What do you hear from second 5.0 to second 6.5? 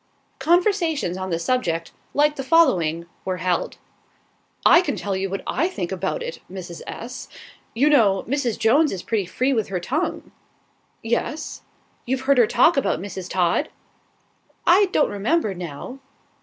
you what I think about it,